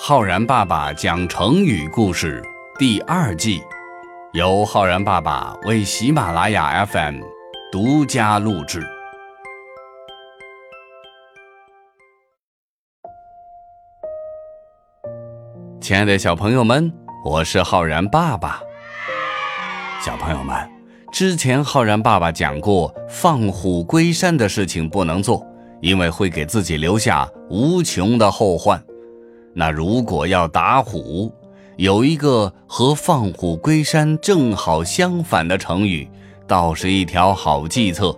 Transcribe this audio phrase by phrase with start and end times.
[0.00, 2.40] 浩然爸爸讲成语故事
[2.78, 3.60] 第二季，
[4.32, 7.20] 由浩然爸爸为喜马拉雅 FM
[7.72, 8.80] 独家录制。
[15.80, 16.92] 亲爱的小朋友们，
[17.24, 18.62] 我是浩然爸爸。
[20.00, 20.56] 小朋友们，
[21.10, 25.44] 之前浩然爸爸讲过，放虎归山的事情不能做，
[25.82, 28.80] 因为会给自己留下无穷的后患。
[29.54, 31.32] 那如果要打虎，
[31.76, 36.08] 有一个和放虎归山正好相反的成语，
[36.46, 38.16] 倒是一条好计策，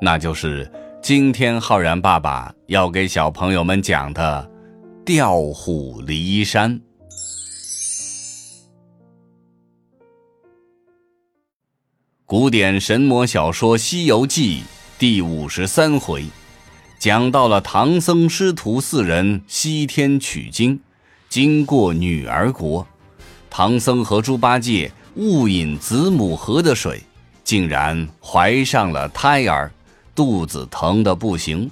[0.00, 4.50] 那就是今天浩然爸爸要给小朋友们讲的
[5.06, 6.80] “调虎离山”。
[12.26, 14.60] 古典神魔小说《西游记》
[14.98, 16.26] 第五十三回。
[16.98, 20.80] 讲到了唐僧师徒四人西天取经，
[21.28, 22.84] 经过女儿国，
[23.48, 27.00] 唐僧和猪八戒误饮子母河的水，
[27.44, 29.70] 竟然怀上了胎儿，
[30.12, 31.70] 肚子疼得不行。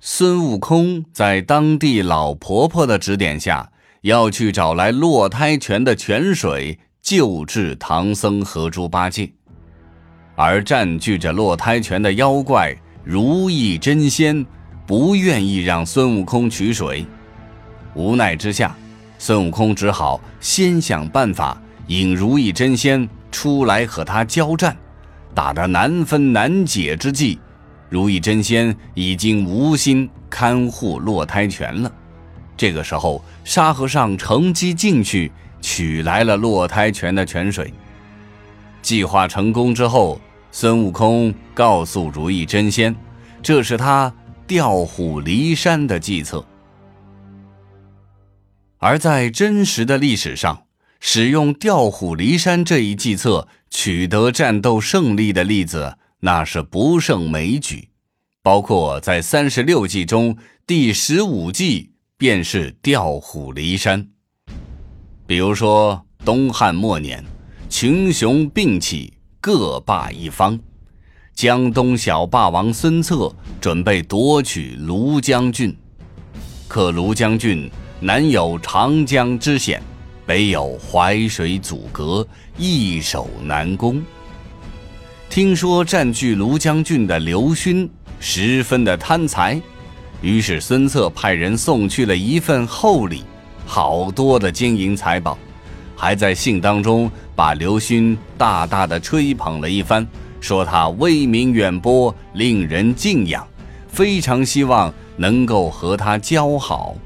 [0.00, 9.30] 孙悟空在当地老婆婆的指点下，要去找来落胎泉的泉水救治唐僧和猪八戒，
[10.34, 12.76] 而占据着落胎泉的妖怪。
[13.04, 14.46] 如意真仙
[14.86, 17.04] 不愿意让孙悟空取水，
[17.94, 18.76] 无奈之下，
[19.18, 24.76] 孙悟空只好先想办法引如意真仙出来和他交战。
[25.34, 27.40] 打得难分难解之际，
[27.88, 31.90] 如意真仙已经无心看护落胎泉了。
[32.56, 37.72] 这个时候，沙和尚乘机进去取来了落胎泉的泉水。
[38.80, 40.20] 计划成功之后。
[40.54, 42.94] 孙悟空告诉如意真仙，
[43.42, 44.14] 这是他
[44.46, 46.44] 调虎离山的计策。
[48.76, 50.64] 而在真实的历史上，
[51.00, 57.88] 使用调虎离山这一计策取得战斗胜利的例子，那是不胜枚举。
[58.42, 60.36] 包括在三十六计中，
[60.66, 64.06] 第十五计便是调虎离山。
[65.26, 67.24] 比如说，东汉末年，
[67.70, 69.14] 群雄并起。
[69.42, 70.56] 各霸一方，
[71.34, 73.28] 江东小霸王孙策
[73.60, 75.76] 准备夺取庐江郡，
[76.68, 79.82] 可庐江郡南有长江之险，
[80.24, 82.24] 北有淮水阻隔，
[82.56, 84.00] 易守难攻。
[85.28, 89.60] 听说占据庐江郡的刘勋十分的贪财，
[90.20, 93.24] 于是孙策派人送去了一份厚礼，
[93.66, 95.36] 好多的金银财宝。
[95.96, 100.06] 还在信当中把刘勋大大的吹捧了一番，
[100.40, 103.46] 说他威名远播，令人敬仰，
[103.88, 106.96] 非常希望能够和他交好。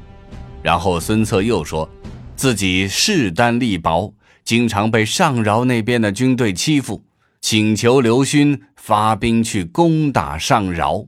[0.63, 1.89] 然后孙策又说，
[2.35, 4.13] 自己势单力薄，
[4.45, 7.05] 经常被上饶那边的军队欺负，
[7.41, 11.05] 请求刘勋发兵去攻打上饶。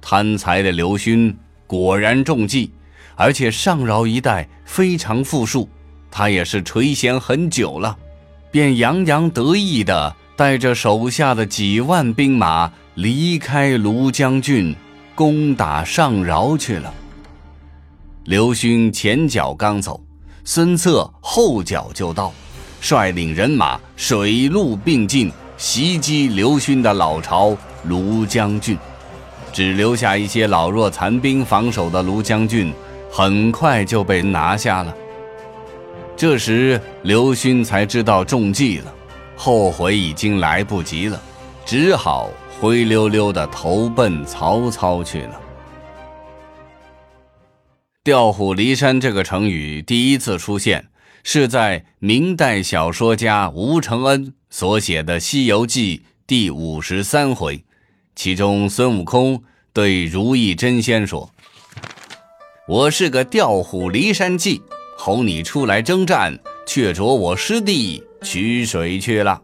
[0.00, 2.72] 贪财的刘勋果然中计，
[3.14, 5.68] 而且上饶一带非常富庶。
[6.12, 7.96] 他也是垂涎很久了，
[8.50, 14.76] 便洋洋得意地带着手下的几万兵马离开庐江郡，
[15.14, 16.92] 攻打上饶去了。
[18.24, 19.98] 刘勋前脚刚走，
[20.44, 22.30] 孙策后脚就到，
[22.80, 27.56] 率领人马水陆并进，袭击刘勋的老巢
[27.88, 28.76] 庐江郡，
[29.50, 32.70] 只留下一些老弱残兵防守的庐江郡，
[33.10, 34.94] 很快就被拿下了。
[36.16, 38.94] 这时，刘勋才知道中计了，
[39.34, 41.20] 后悔已经来不及了，
[41.66, 42.30] 只好
[42.60, 45.40] 灰溜溜的投奔曹操去了。
[48.04, 50.88] 调虎离山这个成语第一次出现，
[51.24, 57.64] 是在明代小说家吴承恩所写的《西游记》第五十三回，
[58.14, 59.42] 其中孙悟空
[59.72, 61.30] 对如意真仙说
[62.68, 64.62] ：“我是个调虎离山计。”
[65.04, 69.42] 哄你出来征战，却着我师弟取水去了。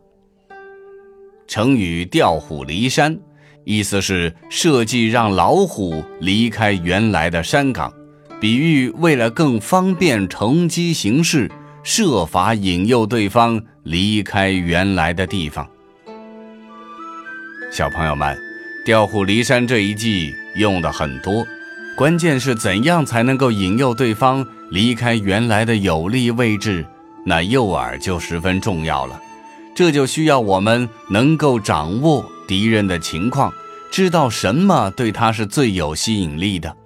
[1.49, 3.19] 成语“调虎离山”，
[3.67, 7.93] 意思是设计让老虎离开原来的山岗，
[8.41, 11.51] 比喻为了更方便乘机行事，
[11.83, 15.69] 设法引诱对方离开原来的地方。
[17.73, 18.39] 小朋友们
[18.87, 21.45] ，“调虎离山”这一计用的很多，
[21.97, 24.47] 关键是怎样才能够引诱对方？
[24.71, 26.87] 离开原来的有利位置，
[27.25, 29.21] 那诱饵就十分重要了。
[29.75, 33.53] 这就需要我们能够掌握敌人的情况，
[33.91, 36.77] 知道什么对他是最有吸引力的。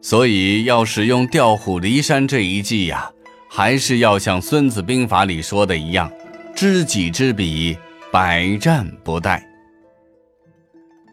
[0.00, 3.10] 所以要使用调虎离山这一计呀，
[3.48, 6.10] 还是要像《孙子兵法》里说的一样，
[6.54, 7.78] 知己知彼，
[8.12, 9.40] 百战不殆。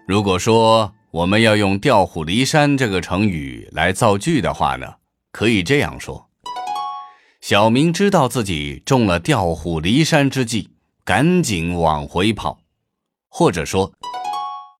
[0.07, 4.87] 如果说我们要用“调虎离山”这个成语来造句的话呢，
[5.31, 6.29] 可以这样说：
[7.39, 10.69] 小明知道自己中了调虎离山之计，
[11.03, 12.59] 赶紧往回跑；
[13.29, 13.91] 或者说，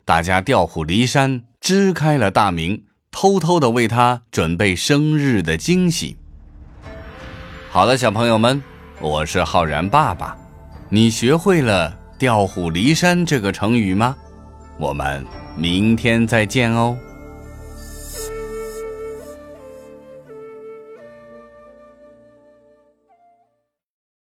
[0.06, 2.86] 大家调虎离山，支开了大明。
[3.14, 6.16] 偷偷的为他准备生日的惊喜。
[7.70, 8.64] 好了，小朋友们，
[9.02, 10.38] 我是浩然爸爸，
[10.88, 14.16] 你学会了“调虎离山”这个成语吗？
[14.78, 15.26] 我们
[15.58, 16.98] 明天再见哦。